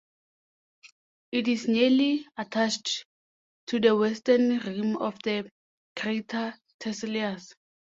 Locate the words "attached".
2.35-3.05